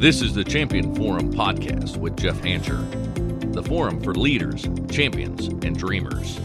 [0.00, 5.78] This is the Champion Forum podcast with Jeff Hancher, the forum for leaders, champions, and
[5.78, 6.40] dreamers.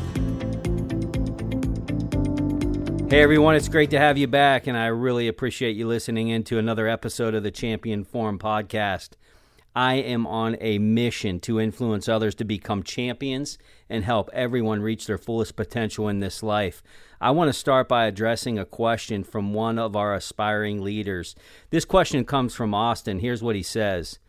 [3.10, 6.58] Hey everyone, it's great to have you back, and I really appreciate you listening into
[6.58, 9.12] another episode of the Champion Forum podcast.
[9.76, 13.58] I am on a mission to influence others to become champions
[13.90, 16.82] and help everyone reach their fullest potential in this life.
[17.20, 21.36] I want to start by addressing a question from one of our aspiring leaders.
[21.72, 23.20] This question comes from Austin.
[23.20, 24.20] Here's what he says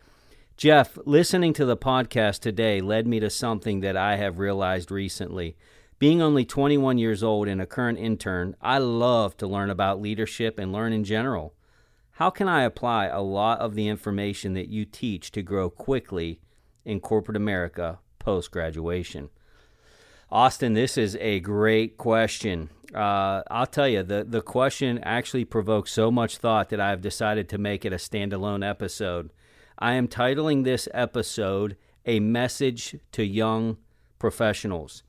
[0.57, 5.57] Jeff, listening to the podcast today led me to something that I have realized recently.
[5.99, 10.59] Being only 21 years old and a current intern, I love to learn about leadership
[10.59, 11.55] and learn in general.
[12.17, 16.41] How can I apply a lot of the information that you teach to grow quickly
[16.83, 19.29] in corporate America post graduation?
[20.31, 22.71] Austin, this is a great question.
[22.95, 27.51] Uh, I'll tell you, the, the question actually provoked so much thought that I've decided
[27.51, 29.31] to make it a standalone episode.
[29.79, 33.77] I am titling this episode A Message to Young
[34.19, 35.03] Professionals.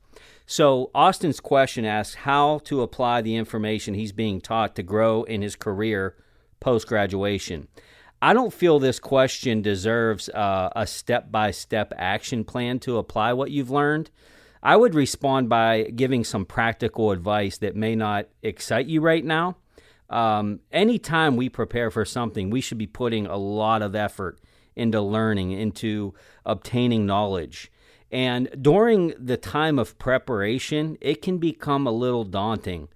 [0.44, 5.40] So, Austin's question asks how to apply the information he's being taught to grow in
[5.40, 6.14] his career
[6.60, 7.68] post graduation.
[8.20, 13.32] I don't feel this question deserves uh, a step by step action plan to apply
[13.32, 14.10] what you've learned.
[14.62, 19.56] I would respond by giving some practical advice that may not excite you right now.
[20.10, 24.40] Um, anytime we prepare for something, we should be putting a lot of effort
[24.74, 26.14] into learning, into
[26.44, 27.70] obtaining knowledge.
[28.10, 32.88] And during the time of preparation, it can become a little daunting.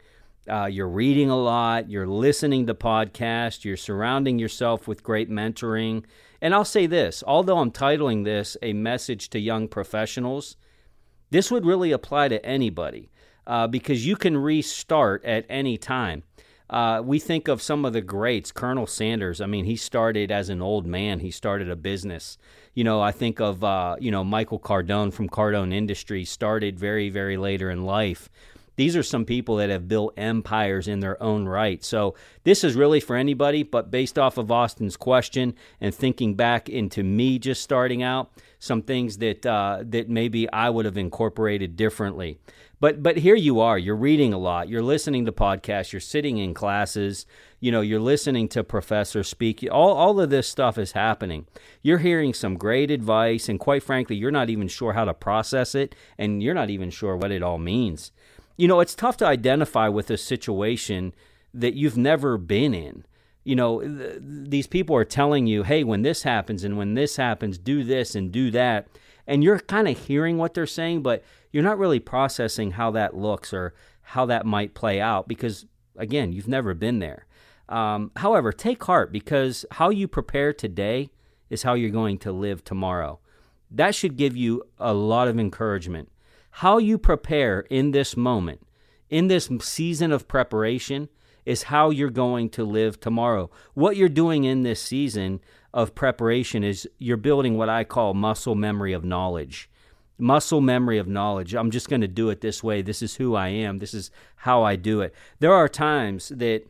[0.50, 6.04] Uh, you're reading a lot, you're listening to podcasts, you're surrounding yourself with great mentoring.
[6.40, 10.56] And I'll say this although I'm titling this a message to young professionals,
[11.30, 13.10] this would really apply to anybody
[13.46, 16.24] uh, because you can restart at any time.
[16.68, 19.42] Uh, we think of some of the greats, Colonel Sanders.
[19.42, 21.20] I mean, he started as an old man.
[21.20, 22.38] He started a business.
[22.74, 26.30] You know, I think of uh, you know Michael Cardone from Cardone Industries.
[26.30, 28.28] Started very, very later in life
[28.76, 31.84] these are some people that have built empires in their own right.
[31.84, 36.68] So this is really for anybody, but based off of Austin's question and thinking back
[36.68, 41.76] into me just starting out, some things that uh, that maybe I would have incorporated
[41.76, 42.38] differently.
[42.78, 46.38] But but here you are, you're reading a lot, you're listening to podcasts, you're sitting
[46.38, 47.26] in classes,
[47.58, 49.66] you know, you're listening to professors speak.
[49.70, 51.46] All all of this stuff is happening.
[51.82, 55.74] You're hearing some great advice, and quite frankly, you're not even sure how to process
[55.74, 58.12] it, and you're not even sure what it all means
[58.56, 61.14] you know, it's tough to identify with a situation
[61.54, 63.04] that you've never been in.
[63.44, 67.16] You know, th- these people are telling you, hey, when this happens and when this
[67.16, 68.86] happens, do this and do that.
[69.26, 73.16] And you're kind of hearing what they're saying, but you're not really processing how that
[73.16, 77.26] looks or how that might play out because, again, you've never been there.
[77.68, 81.10] Um, however, take heart because how you prepare today
[81.50, 83.18] is how you're going to live tomorrow.
[83.70, 86.11] That should give you a lot of encouragement
[86.56, 88.60] how you prepare in this moment,
[89.08, 91.08] in this season of preparation,
[91.44, 93.50] is how you're going to live tomorrow.
[93.74, 95.40] What you're doing in this season
[95.74, 99.70] of preparation is you're building what I call muscle memory of knowledge.
[100.18, 101.54] Muscle memory of knowledge.
[101.54, 102.82] I'm just going to do it this way.
[102.82, 103.78] This is who I am.
[103.78, 105.14] This is how I do it.
[105.40, 106.64] There are times that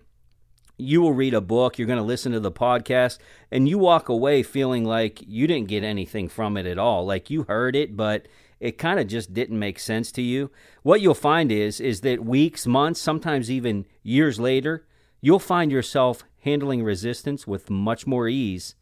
[0.79, 3.19] you will read a book, you're going to listen to the podcast,
[3.51, 7.05] and you walk away feeling like you didn't get anything from it at all.
[7.05, 8.27] Like you heard it, but
[8.63, 10.53] it kind of just didn't make sense to you.
[10.85, 14.87] What you'll find is is that weeks, months, sometimes even years later,
[15.21, 18.77] you'll find yourself handling resistance with much more ease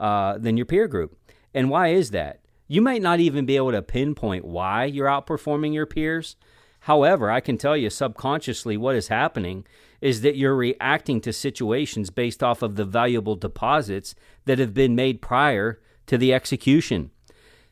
[0.00, 1.14] uh, than your peer group.
[1.52, 2.40] And why is that?
[2.68, 6.36] You might not even be able to pinpoint why you're outperforming your peers.
[6.80, 9.66] However, I can tell you subconsciously what is happening
[10.00, 14.14] is that you're reacting to situations based off of the valuable deposits
[14.46, 17.10] that have been made prior to the execution.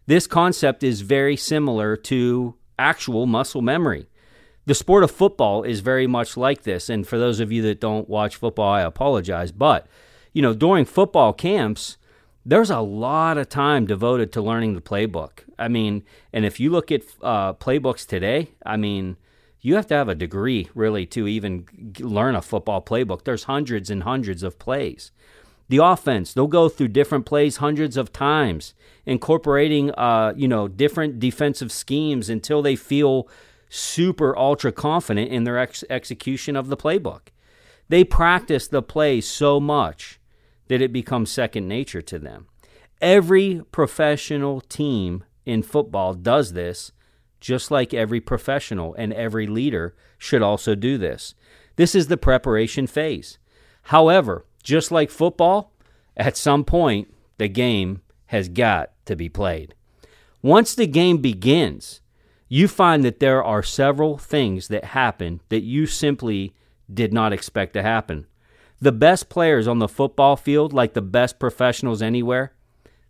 [0.06, 4.09] This concept is very similar to actual muscle memory.
[4.67, 6.88] The sport of football is very much like this.
[6.88, 9.53] And for those of you that don't watch football, I apologize.
[9.53, 9.87] But,
[10.32, 11.97] you know, during football camps,
[12.44, 15.41] there's a lot of time devoted to learning the playbook.
[15.58, 19.17] I mean, and if you look at uh, playbooks today, I mean,
[19.61, 21.67] you have to have a degree really to even
[21.99, 23.25] learn a football playbook.
[23.25, 25.11] There's hundreds and hundreds of plays.
[25.68, 28.74] The offense, they'll go through different plays hundreds of times,
[29.04, 33.28] incorporating uh, you know, different defensive schemes until they feel
[33.68, 37.28] super ultra confident in their ex- execution of the playbook.
[37.88, 40.20] They practice the play so much
[40.68, 42.46] that it becomes second nature to them.
[43.00, 46.92] Every professional team in football does this,
[47.40, 51.34] just like every professional and every leader should also do this.
[51.76, 53.38] This is the preparation phase.
[53.82, 55.72] However, just like football,
[56.16, 59.76] at some point, the game has got to be played.
[60.42, 62.00] Once the game begins,
[62.48, 66.52] you find that there are several things that happen that you simply
[66.92, 68.26] did not expect to happen.
[68.80, 72.52] The best players on the football field, like the best professionals anywhere,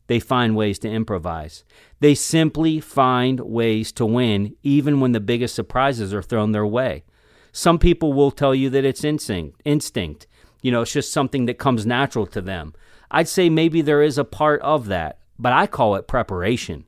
[0.09, 1.65] they find ways to improvise.
[2.01, 7.05] They simply find ways to win, even when the biggest surprises are thrown their way.
[7.51, 9.63] Some people will tell you that it's instinct.
[9.65, 10.27] Instinct.
[10.67, 12.75] You know, it's just something that comes natural to them.
[13.09, 16.87] I'd say maybe there is a part of that, but I call it preparation.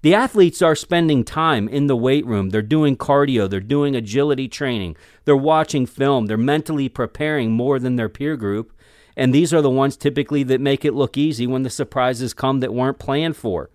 [0.00, 2.48] The athletes are spending time in the weight room.
[2.48, 4.96] They're doing cardio, they're doing agility training,
[5.26, 8.72] they're watching film, they're mentally preparing more than their peer group.
[9.18, 12.60] And these are the ones typically that make it look easy when the surprises come
[12.60, 13.68] that weren't planned for.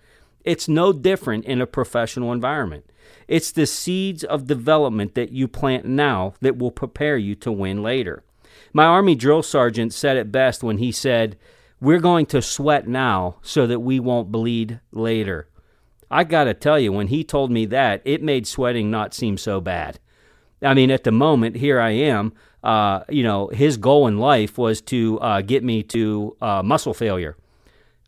[0.44, 2.90] It's no different in a professional environment.
[3.28, 7.84] It's the seeds of development that you plant now that will prepare you to win
[7.84, 8.24] later.
[8.74, 11.38] My Army drill sergeant said it best when he said,
[11.82, 15.48] We're going to sweat now so that we won't bleed later.
[16.12, 19.38] I got to tell you, when he told me that, it made sweating not seem
[19.38, 20.00] so bad.
[20.62, 22.34] I mean, at the moment, here I am.
[22.64, 26.94] Uh, you know, his goal in life was to uh, get me to uh, muscle
[26.94, 27.38] failure.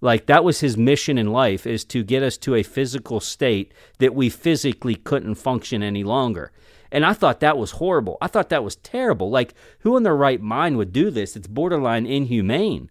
[0.01, 3.71] Like that was his mission in life is to get us to a physical state
[3.99, 6.51] that we physically couldn't function any longer.
[6.91, 8.17] And I thought that was horrible.
[8.21, 9.29] I thought that was terrible.
[9.29, 11.35] Like who in their right mind would do this?
[11.35, 12.89] It's borderline inhumane.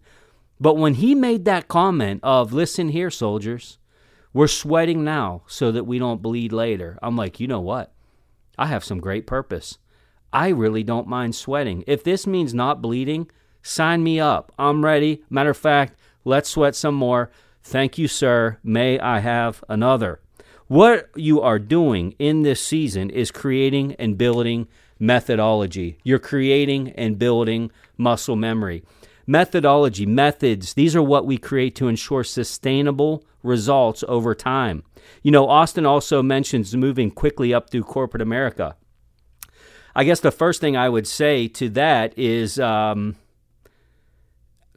[0.59, 3.77] But when he made that comment of, "Listen here, soldiers,
[4.33, 7.93] we're sweating now so that we don't bleed later." I'm like, "You know what?
[8.57, 9.77] I have some great purpose.
[10.33, 11.83] I really don't mind sweating.
[11.87, 13.29] If this means not bleeding,
[13.61, 14.51] sign me up.
[14.57, 15.23] I'm ready.
[15.29, 17.31] Matter of fact, Let's sweat some more.
[17.63, 18.57] Thank you, sir.
[18.63, 20.19] May I have another?
[20.71, 24.69] What you are doing in this season is creating and building
[24.99, 25.97] methodology.
[26.05, 28.81] You're creating and building muscle memory.
[29.27, 34.83] Methodology, methods, these are what we create to ensure sustainable results over time.
[35.23, 38.77] You know, Austin also mentions moving quickly up through corporate America.
[39.93, 43.17] I guess the first thing I would say to that is um,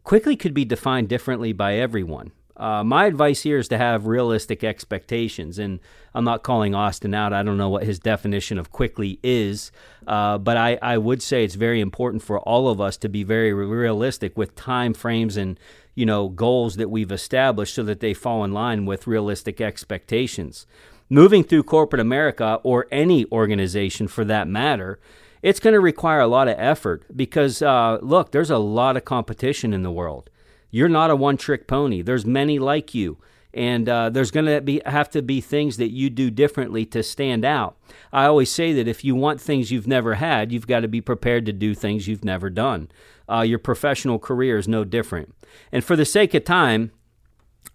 [0.02, 2.32] quickly could be defined differently by everyone.
[2.56, 5.81] Uh, my advice here is to have realistic expectations, and
[6.15, 7.33] I'm not calling Austin out.
[7.33, 9.73] I don't know what his definition of quickly is,
[10.06, 13.25] uh, but I, I would say it's very important for all of us to be
[13.25, 15.59] very realistic with time frames and
[15.97, 20.67] you know goals that we've established, so that they fall in line with realistic expectations.
[21.11, 24.99] Moving through corporate America or any organization for that matter
[25.45, 29.05] it's going to require a lot of effort because, uh, look, there's a lot of
[29.05, 30.31] competition in the world.
[30.75, 33.19] You're not a one trick pony, there's many like you.
[33.56, 37.05] And uh, there's going to be have to be things that you do differently to
[37.05, 37.76] stand out.
[38.12, 41.00] I always say that if you want things you've never had, you've got to be
[41.00, 42.88] prepared to do things you've never done.
[43.31, 45.32] Uh, your professional career is no different.
[45.71, 46.91] And for the sake of time,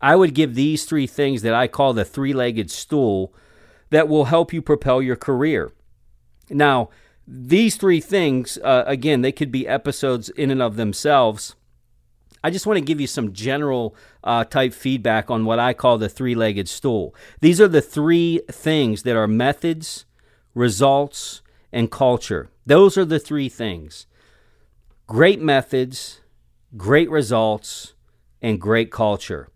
[0.02, 3.34] I would give these three things that I call the three legged stool
[3.92, 5.72] that will help you propel your career.
[6.50, 6.90] Now,
[7.26, 11.56] these three things, uh, again, they could be episodes in and of themselves.
[12.44, 15.98] I just want to give you some general uh, type feedback on what I call
[15.98, 17.14] the three legged stool.
[17.42, 20.06] These are the three things that are methods,
[20.54, 21.42] results,
[21.72, 22.50] and culture.
[22.66, 24.06] Those are the three things
[25.08, 26.22] great methods,
[26.78, 27.94] great results,
[28.42, 29.50] and great culture.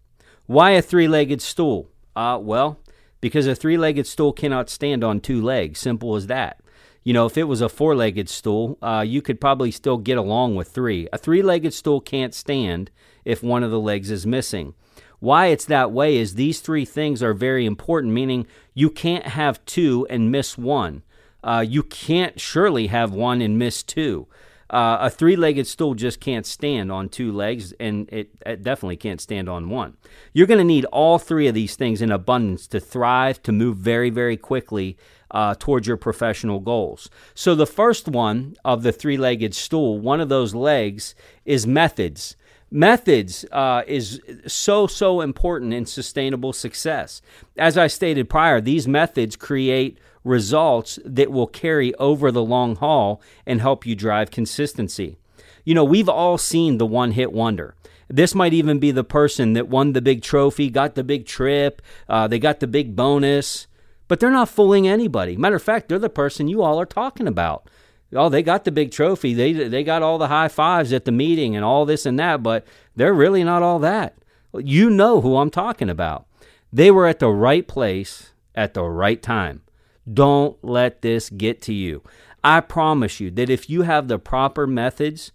[0.46, 1.90] Why a three legged stool?
[2.16, 2.80] Uh, well,
[3.22, 5.80] because a three legged stool cannot stand on two legs.
[5.80, 6.63] Simple as that
[7.04, 10.18] you know, if it was a four legged stool, uh, you could probably still get
[10.18, 11.08] along with three.
[11.12, 12.92] A three legged stool can't stand
[13.26, 14.74] if one of the legs is missing.
[15.20, 19.64] Why it's that way is these three things are very important, meaning you can't have
[19.66, 21.04] two and miss one.
[21.44, 24.28] Uh, you can't surely have one and miss two.
[24.74, 28.98] Uh, a three legged stool just can't stand on two legs, and it, it definitely
[28.98, 29.96] can't stand on one.
[30.34, 33.78] You're going to need all three of these things in abundance to thrive, to move
[33.78, 34.98] very, very quickly
[35.30, 37.12] uh, towards your professional goals.
[37.36, 41.14] So, the first one of the three legged stool, one of those legs,
[41.46, 42.36] is methods.
[42.72, 47.22] Methods uh, is so, so important in sustainable success.
[47.60, 53.22] As I stated prior, these methods create results that will carry over the long haul
[53.46, 55.18] and help you drive consistency.
[55.66, 57.76] You know, we've all seen the one hit wonder.
[58.10, 61.82] This might even be the person that won the big trophy, got the big trip,
[62.08, 63.68] uh, they got the big bonus,
[64.08, 65.36] but they're not fooling anybody.
[65.38, 67.70] Matter of fact, they're the person you all are talking about.
[68.16, 69.34] Oh, they got the big trophy.
[69.34, 72.44] They they got all the high fives at the meeting and all this and that,
[72.44, 72.66] but
[72.96, 74.16] they're really not all that.
[74.54, 76.28] You know who I'm talking about.
[76.72, 79.63] They were at the right place at the right time.
[80.12, 82.04] Don't let this get to you.
[82.44, 85.32] I promise you that if you have the proper methods,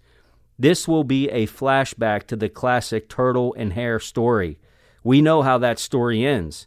[0.59, 4.59] This will be a flashback to the classic turtle and hare story.
[5.05, 6.67] We know how that story ends.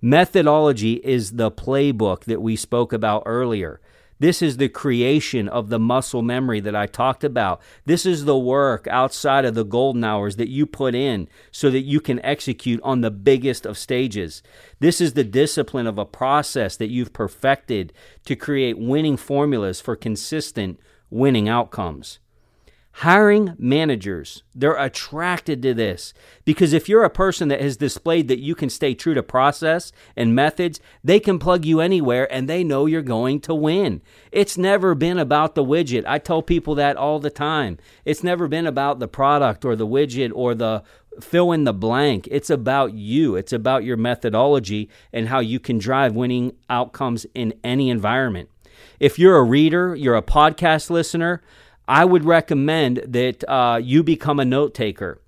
[0.00, 3.80] Methodology is the playbook that we spoke about earlier.
[4.22, 7.60] This is the creation of the muscle memory that I talked about.
[7.86, 11.80] This is the work outside of the golden hours that you put in so that
[11.80, 14.40] you can execute on the biggest of stages.
[14.78, 17.92] This is the discipline of a process that you've perfected
[18.24, 20.78] to create winning formulas for consistent
[21.10, 22.20] winning outcomes.
[22.96, 26.12] Hiring managers, they're attracted to this
[26.44, 29.92] because if you're a person that has displayed that you can stay true to process
[30.14, 34.02] and methods, they can plug you anywhere and they know you're going to win.
[34.30, 36.04] It's never been about the widget.
[36.06, 37.78] I tell people that all the time.
[38.04, 40.82] It's never been about the product or the widget or the
[41.18, 42.28] fill in the blank.
[42.30, 47.54] It's about you, it's about your methodology and how you can drive winning outcomes in
[47.64, 48.50] any environment.
[49.00, 51.42] If you're a reader, you're a podcast listener,
[51.88, 55.20] I would recommend that uh, you become a note taker.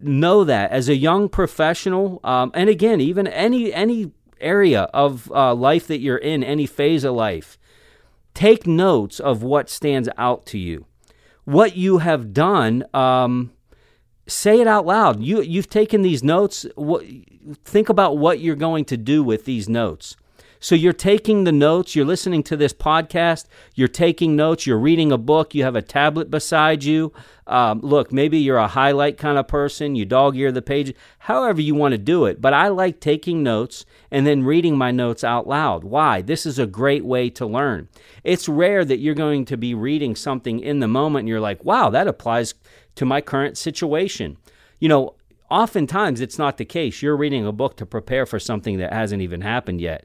[0.00, 5.54] Know that as a young professional, um, and again, even any any area of uh,
[5.54, 7.58] life that you're in, any phase of life,
[8.32, 10.86] take notes of what stands out to you,
[11.44, 12.84] what you have done.
[12.94, 13.52] Um,
[14.26, 15.20] say it out loud.
[15.20, 16.66] You you've taken these notes.
[16.76, 17.04] What,
[17.64, 20.16] think about what you're going to do with these notes.
[20.62, 25.10] So you're taking the notes, you're listening to this podcast, you're taking notes, you're reading
[25.10, 27.14] a book, you have a tablet beside you.
[27.46, 31.62] Um, look, maybe you're a highlight kind of person, you dog ear the page, however
[31.62, 32.42] you want to do it.
[32.42, 35.82] But I like taking notes and then reading my notes out loud.
[35.82, 36.20] Why?
[36.20, 37.88] This is a great way to learn.
[38.22, 41.64] It's rare that you're going to be reading something in the moment and you're like,
[41.64, 42.52] wow, that applies
[42.96, 44.36] to my current situation.
[44.78, 45.14] You know,
[45.50, 47.00] oftentimes it's not the case.
[47.00, 50.04] You're reading a book to prepare for something that hasn't even happened yet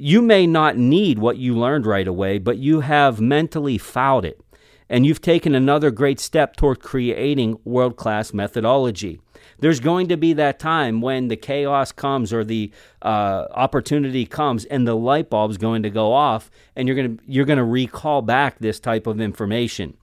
[0.00, 4.40] you may not need what you learned right away, but you have mentally fouled it.
[4.88, 9.20] And you've taken another great step toward creating world class methodology.
[9.60, 14.64] There's going to be that time when the chaos comes or the uh, opportunity comes,
[14.64, 17.64] and the light bulb's going to go off, and you're going to you're going to
[17.64, 19.96] recall back this type of information.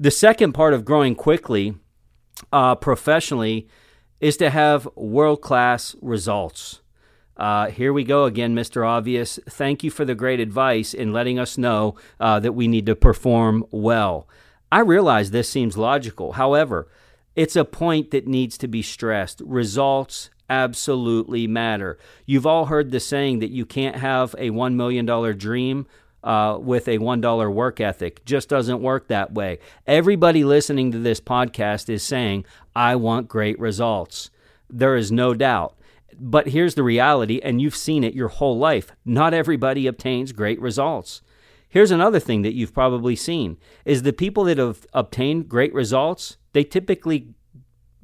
[0.00, 1.74] The second part of growing quickly
[2.52, 3.68] uh, professionally
[4.20, 6.80] is to have world class results.
[7.36, 8.86] Uh, here we go again, Mr.
[8.86, 9.38] Obvious.
[9.48, 12.94] Thank you for the great advice in letting us know uh, that we need to
[12.94, 14.28] perform well.
[14.70, 16.32] I realize this seems logical.
[16.32, 16.88] However,
[17.36, 19.40] it's a point that needs to be stressed.
[19.44, 21.98] Results absolutely matter.
[22.26, 25.86] You've all heard the saying that you can't have a $1 million dream
[26.22, 28.24] uh, with a $1 work ethic.
[28.24, 29.58] Just doesn't work that way.
[29.86, 34.30] Everybody listening to this podcast is saying, I want great results.
[34.70, 35.76] There is no doubt.
[36.18, 38.92] But here's the reality, and you've seen it your whole life.
[39.04, 41.22] Not everybody obtains great results.
[41.68, 46.36] Here's another thing that you've probably seen is the people that have obtained great results,
[46.52, 47.34] they typically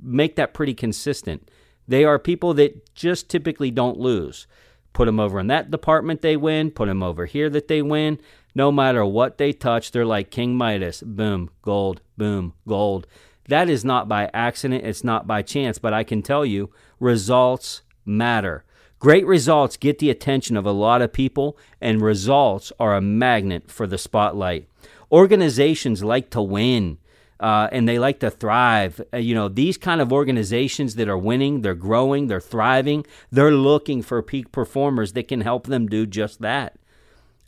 [0.03, 1.49] make that pretty consistent.
[1.87, 4.47] They are people that just typically don't lose.
[4.93, 6.73] Put them over in that department, they win.
[6.73, 8.19] Put them over here, that they win.
[8.55, 11.03] No matter what they touch, they're like King Midas.
[11.03, 13.07] Boom, gold, boom, gold.
[13.49, 17.83] That is not by accident, it's not by chance, but I can tell you results
[18.11, 18.65] matter.
[18.99, 23.71] Great results get the attention of a lot of people, and results are a magnet
[23.71, 24.69] for the spotlight.
[25.11, 26.99] Organizations like to win.
[27.41, 29.01] Uh, and they like to thrive.
[29.15, 33.51] Uh, you know, these kind of organizations that are winning, they're growing, they're thriving, they're
[33.51, 36.77] looking for peak performers that can help them do just that.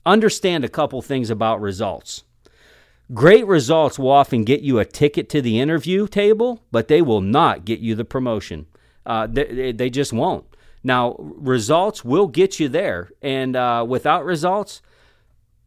[0.06, 2.24] Understand a couple things about results.
[3.12, 7.20] Great results will often get you a ticket to the interview table, but they will
[7.20, 8.66] not get you the promotion.
[9.04, 10.46] Uh, they, they just won't.
[10.84, 13.10] Now, results will get you there.
[13.20, 14.82] And uh, without results,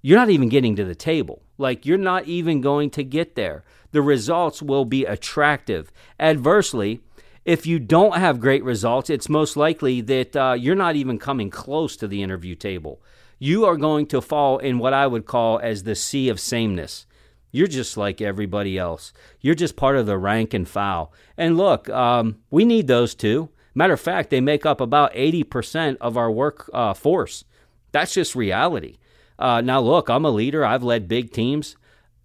[0.01, 1.41] you're not even getting to the table.
[1.57, 3.63] Like, you're not even going to get there.
[3.91, 5.91] The results will be attractive.
[6.19, 6.99] Adversely,
[7.45, 11.49] if you don't have great results, it's most likely that uh, you're not even coming
[11.49, 13.01] close to the interview table.
[13.39, 17.05] You are going to fall in what I would call as the sea of sameness.
[17.51, 19.13] You're just like everybody else.
[19.39, 21.13] You're just part of the rank and file.
[21.37, 23.49] And look, um, we need those too.
[23.75, 27.43] Matter of fact, they make up about 80% of our work uh, force.
[27.91, 28.97] That's just reality.
[29.37, 30.65] Uh, now, look, I'm a leader.
[30.65, 31.75] I've led big teams.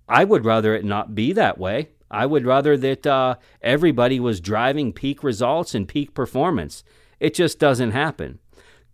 [0.09, 1.90] I would rather it not be that way.
[2.11, 6.83] I would rather that uh, everybody was driving peak results and peak performance.
[7.19, 8.38] It just doesn't happen.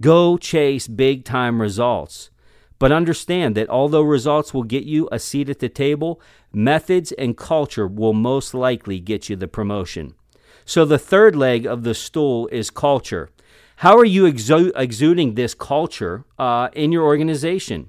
[0.01, 2.31] Go chase big time results.
[2.79, 6.21] But understand that although results will get you a seat at the table,
[6.53, 10.15] methods and culture will most likely get you the promotion.
[10.69, 13.31] So the third leg of the stool is culture.
[13.77, 17.89] How are you exu- exuding this culture uh, in your organization?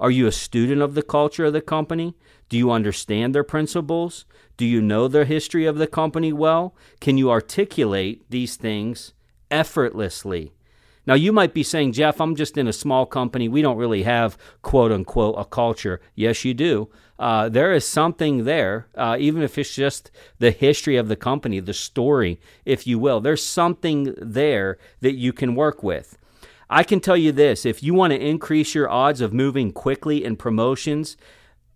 [0.00, 2.16] Are you a student of the culture of the company?
[2.48, 4.24] Do you understand their principles?
[4.56, 6.74] Do you know the history of the company well?
[6.98, 9.12] Can you articulate these things
[9.50, 10.52] effortlessly?
[11.06, 13.48] Now, you might be saying, Jeff, I'm just in a small company.
[13.48, 16.00] We don't really have, quote unquote, a culture.
[16.14, 16.88] Yes, you do.
[17.18, 21.60] Uh, there is something there, uh, even if it's just the history of the company,
[21.60, 23.20] the story, if you will.
[23.20, 26.18] There's something there that you can work with.
[26.68, 30.24] I can tell you this if you want to increase your odds of moving quickly
[30.24, 31.16] in promotions,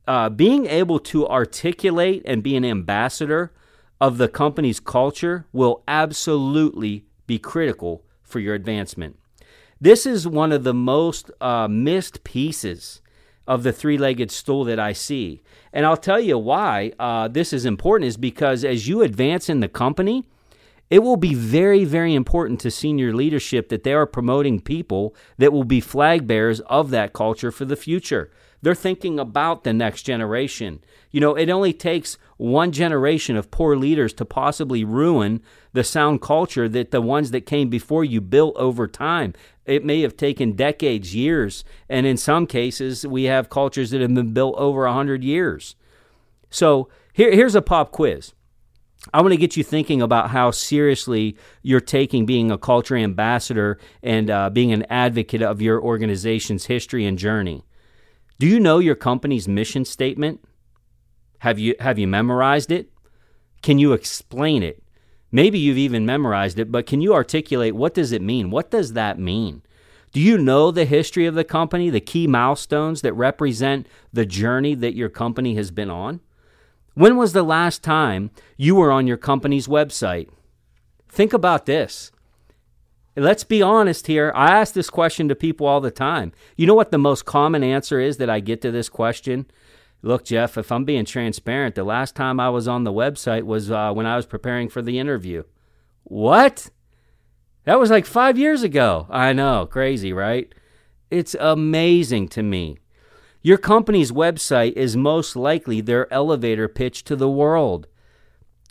[0.09, 3.53] uh, being able to articulate and be an ambassador
[4.01, 9.19] of the company's culture will absolutely be critical for your advancement.
[9.81, 13.01] This is one of the most uh, missed pieces
[13.47, 15.43] of the three legged stool that I see.
[15.73, 19.61] And I'll tell you why uh, this is important is because as you advance in
[19.61, 20.25] the company,
[20.91, 25.53] it will be very, very important to senior leadership that they are promoting people that
[25.53, 28.31] will be flag bearers of that culture for the future.
[28.61, 30.81] They're thinking about the next generation.
[31.11, 36.21] You know, it only takes one generation of poor leaders to possibly ruin the sound
[36.21, 39.35] culture that the ones that came before you built over time.
[39.65, 44.15] It may have taken decades, years, and in some cases, we have cultures that have
[44.15, 45.77] been built over 100 years.
[46.51, 48.33] So here, here's a pop quiz.
[49.15, 53.79] I want to get you thinking about how seriously you're taking being a culture ambassador
[54.03, 57.63] and uh, being an advocate of your organization's history and journey.
[58.39, 60.45] Do you know your company's mission statement?
[61.41, 62.91] Have you have you memorized it?
[63.63, 64.83] Can you explain it?
[65.33, 68.51] Maybe you've even memorized it, but can you articulate what does it mean?
[68.51, 69.63] What does that mean?
[70.13, 74.75] Do you know the history of the company, the key milestones that represent the journey
[74.75, 76.21] that your company has been on?
[76.95, 80.29] When was the last time you were on your company's website?
[81.09, 82.11] Think about this.
[83.19, 84.33] Let's be honest here.
[84.35, 86.33] I ask this question to people all the time.
[86.57, 89.47] You know what the most common answer is that I get to this question?
[90.03, 93.73] Look, Jeff, if I'm being transparent, the last time I was on the website was
[93.73, 95.43] uh, when I was preparing for the interview.
[96.05, 96.71] What?
[97.65, 99.09] That was like five years ago.
[99.11, 100.53] I know, crazy, right?
[101.11, 102.79] It's amazing to me.
[103.43, 107.89] Your company's website is most likely their elevator pitch to the world.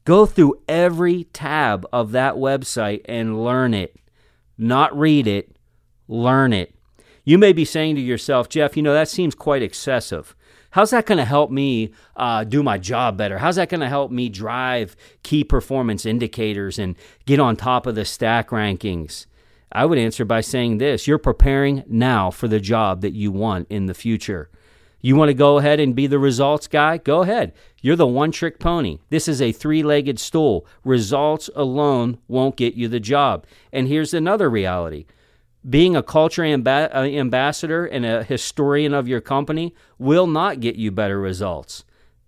[0.05, 3.97] Go through every tab of that website and learn it
[4.57, 5.55] not read it,
[6.07, 6.73] learn it.
[7.23, 10.35] You may be saying to yourself, Jeff, you know, that seems quite excessive.
[10.71, 13.37] How's that going to help me uh, do my job better?
[13.37, 17.95] How's that going to help me drive key performance indicators and get on top of
[17.95, 19.25] the stack rankings?
[19.71, 23.67] I would answer by saying this you're preparing now for the job that you want
[23.69, 24.49] in the future.
[25.07, 26.97] You want to go ahead and be the results guy?
[26.97, 27.53] Go ahead.
[27.81, 28.99] You're the one trick pony.
[29.09, 30.67] This is a three legged stool.
[30.83, 33.45] Results alone won't get you the job.
[33.71, 35.05] And here's another reality
[35.69, 40.75] being a culture amb- uh, ambassador and a historian of your company will not get
[40.75, 41.85] you better results.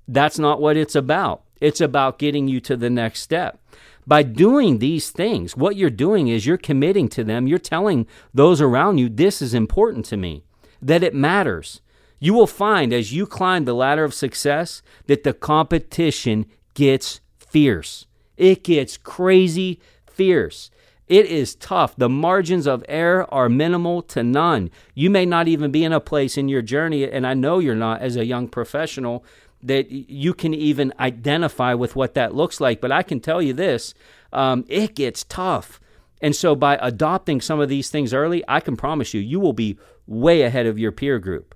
[0.07, 1.43] That's not what it's about.
[1.59, 3.59] It's about getting you to the next step.
[4.07, 7.45] By doing these things, what you're doing is you're committing to them.
[7.45, 10.45] You're telling those around you, this is important to me,
[10.81, 11.81] that it matters
[12.19, 18.05] you will find as you climb the ladder of success that the competition gets fierce.
[18.37, 20.69] It gets crazy fierce.
[21.07, 21.95] It is tough.
[21.95, 24.69] The margins of error are minimal to none.
[24.93, 27.73] You may not even be in a place in your journey, and I know you're
[27.73, 29.25] not as a young professional,
[29.63, 32.79] that you can even identify with what that looks like.
[32.79, 33.93] But I can tell you this
[34.31, 35.81] um, it gets tough.
[36.21, 39.53] And so, by adopting some of these things early, I can promise you, you will
[39.53, 41.55] be way ahead of your peer group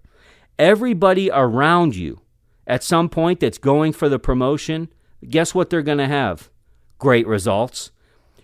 [0.57, 2.21] everybody around you
[2.65, 4.89] at some point that's going for the promotion,
[5.27, 6.49] guess what they're going to have?
[6.99, 7.91] Great results.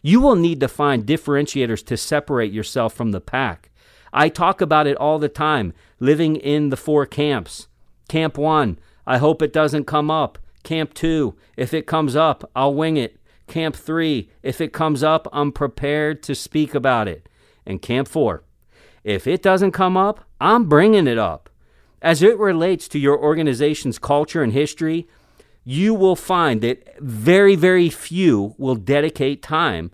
[0.02, 3.70] You will need to find differentiators to separate yourself from the pack.
[4.12, 7.68] I talk about it all the time, living in the four camps.
[8.08, 10.40] Camp one, I hope it doesn't come up.
[10.64, 13.18] Camp two, if it comes up, I'll wing it.
[13.48, 17.28] Camp three, if it comes up, I'm prepared to speak about it.
[17.66, 18.44] And camp four,
[19.04, 21.50] if it doesn't come up, I'm bringing it up.
[22.02, 25.08] As it relates to your organization's culture and history,
[25.64, 29.92] you will find that very, very few will dedicate time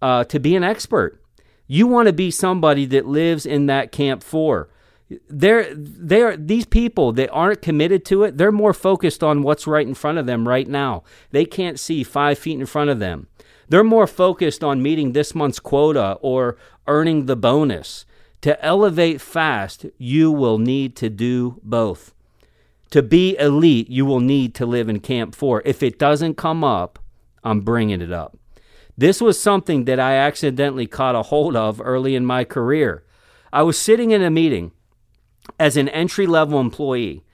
[0.00, 1.20] uh, to be an expert.
[1.66, 4.70] You want to be somebody that lives in that camp four.
[5.28, 9.86] They're, they're, these people that aren't committed to it, they're more focused on what's right
[9.86, 11.02] in front of them right now.
[11.30, 13.26] They can't see five feet in front of them.
[13.68, 18.06] They're more focused on meeting this month's quota or earning the bonus.
[18.42, 22.14] To elevate fast, you will need to do both.
[22.90, 25.62] To be elite, you will need to live in Camp 4.
[25.64, 26.98] If it doesn't come up,
[27.42, 28.38] I'm bringing it up.
[28.96, 33.04] This was something that I accidentally caught a hold of early in my career.
[33.52, 34.72] I was sitting in a meeting
[35.58, 37.24] as an entry level employee,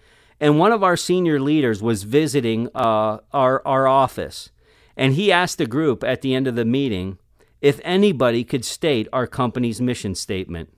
[0.40, 4.51] and one of our senior leaders was visiting uh, our, our office.
[4.97, 7.19] And he asked the group at the end of the meeting
[7.61, 10.74] if anybody could state our company's mission statement.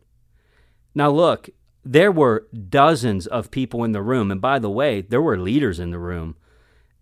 [0.97, 1.51] Now, look,
[1.85, 4.31] there were dozens of people in the room.
[4.31, 6.37] And by the way, there were leaders in the room,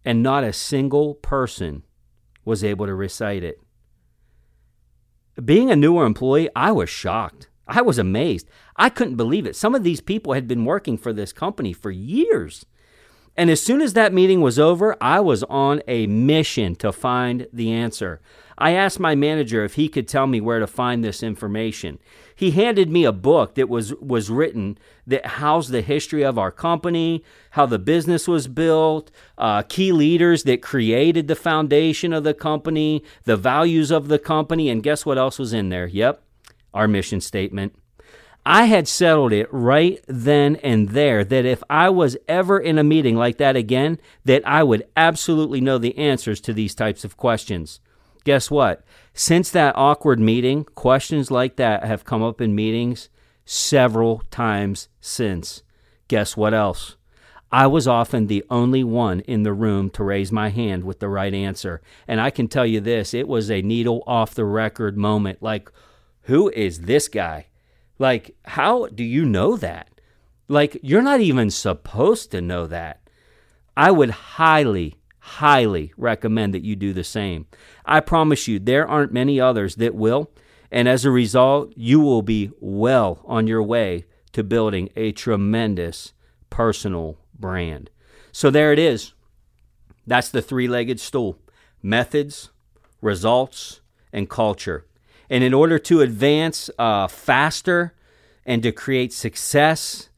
[0.04, 1.84] and not a single person
[2.44, 3.60] was able to recite it.
[5.42, 7.48] Being a newer employee, I was shocked.
[7.68, 8.48] I was amazed.
[8.76, 9.54] I couldn't believe it.
[9.54, 12.66] Some of these people had been working for this company for years.
[13.36, 17.48] And as soon as that meeting was over, I was on a mission to find
[17.52, 18.20] the answer.
[18.56, 21.98] I asked my manager if he could tell me where to find this information.
[22.36, 26.52] He handed me a book that was, was written that housed the history of our
[26.52, 32.34] company, how the business was built, uh, key leaders that created the foundation of the
[32.34, 35.86] company, the values of the company, and guess what else was in there?
[35.86, 36.22] Yep,
[36.72, 37.74] our mission statement.
[38.46, 42.84] I had settled it right then and there that if I was ever in a
[42.84, 47.16] meeting like that again, that I would absolutely know the answers to these types of
[47.16, 47.80] questions.
[48.24, 48.84] Guess what?
[49.14, 53.08] Since that awkward meeting, questions like that have come up in meetings
[53.46, 55.62] several times since.
[56.08, 56.96] Guess what else?
[57.50, 61.08] I was often the only one in the room to raise my hand with the
[61.08, 61.80] right answer.
[62.08, 65.42] And I can tell you this it was a needle off the record moment.
[65.42, 65.70] Like,
[66.22, 67.46] who is this guy?
[68.04, 69.88] Like, how do you know that?
[70.46, 73.00] Like, you're not even supposed to know that.
[73.78, 77.46] I would highly, highly recommend that you do the same.
[77.86, 80.30] I promise you, there aren't many others that will.
[80.70, 86.12] And as a result, you will be well on your way to building a tremendous
[86.50, 87.88] personal brand.
[88.32, 89.14] So there it is.
[90.06, 91.38] That's the three legged stool
[91.82, 92.50] methods,
[93.00, 93.80] results,
[94.12, 94.84] and culture.
[95.30, 97.94] And in order to advance uh, faster
[98.44, 100.08] and to create success,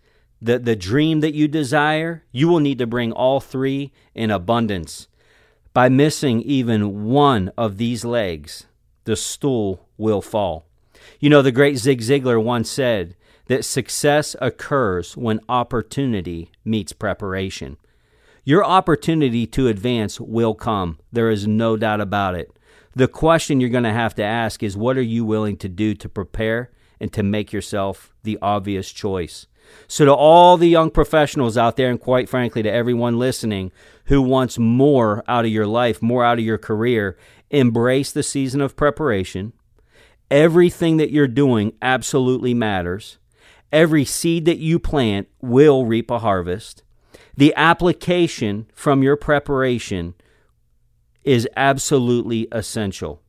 [0.40, 5.08] the, the dream that you desire, you will need to bring all three in abundance.
[5.72, 8.66] By missing even one of these legs,
[9.04, 10.66] the stool will fall.
[11.20, 13.16] You know, the great Zig Ziglar once said
[13.46, 17.76] that success occurs when opportunity meets preparation.
[18.44, 20.98] Your opportunity to advance will come.
[21.12, 22.55] There is no doubt about it.
[22.96, 25.94] The question you're going to have to ask is what are you willing to do
[25.94, 29.46] to prepare and to make yourself the obvious choice?
[29.86, 33.70] So, to all the young professionals out there, and quite frankly, to everyone listening
[34.06, 37.18] who wants more out of your life, more out of your career,
[37.50, 39.52] embrace the season of preparation.
[40.30, 43.18] Everything that you're doing absolutely matters.
[43.70, 46.82] Every seed that you plant will reap a harvest.
[47.36, 50.14] The application from your preparation
[51.26, 53.20] is absolutely essential.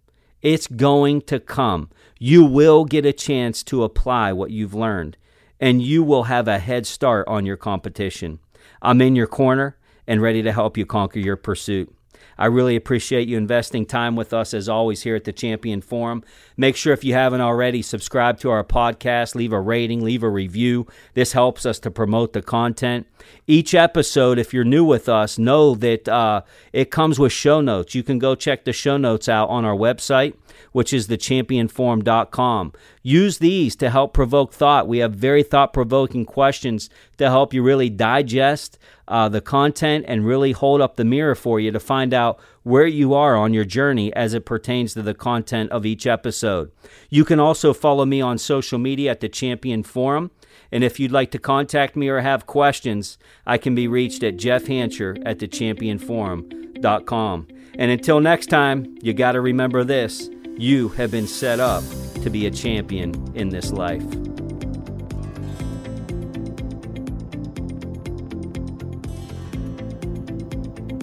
[0.41, 1.89] It's going to come.
[2.19, 5.17] You will get a chance to apply what you've learned,
[5.59, 8.39] and you will have a head start on your competition.
[8.83, 11.93] I'm in your corner and ready to help you conquer your pursuit.
[12.37, 16.23] I really appreciate you investing time with us as always here at the Champion Forum.
[16.55, 20.29] Make sure if you haven't already, subscribe to our podcast, leave a rating, leave a
[20.29, 20.87] review.
[21.13, 23.07] This helps us to promote the content.
[23.47, 26.41] Each episode, if you're new with us, know that uh,
[26.73, 27.95] it comes with show notes.
[27.95, 30.33] You can go check the show notes out on our website
[30.71, 32.73] which is thechampionforum.com.
[33.01, 34.87] Use these to help provoke thought.
[34.87, 38.77] We have very thought provoking questions to help you really digest
[39.07, 42.85] uh, the content and really hold up the mirror for you to find out where
[42.85, 46.71] you are on your journey as it pertains to the content of each episode.
[47.09, 50.31] You can also follow me on social media at the Champion Forum.
[50.71, 54.37] And if you'd like to contact me or have questions, I can be reached at
[54.37, 57.47] Jeff Hancher at thechampionforum.com.
[57.75, 61.83] And until next time, you got to remember this you have been set up
[62.23, 64.36] to be a champion in this life.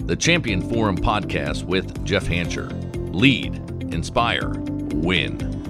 [0.05, 2.69] The Champion Forum podcast with Jeff Hancher.
[3.11, 3.55] Lead,
[3.91, 4.49] inspire,
[4.93, 5.64] win.